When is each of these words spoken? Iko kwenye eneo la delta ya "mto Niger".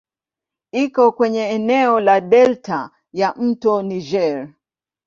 Iko 0.71 1.11
kwenye 1.11 1.43
eneo 1.55 1.99
la 1.99 2.21
delta 2.21 2.91
ya 3.13 3.33
"mto 3.37 3.81
Niger". 3.81 4.49